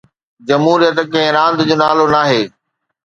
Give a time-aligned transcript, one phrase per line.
[0.47, 2.41] جمهوريت ڪنهن راند جو نالو ناهي.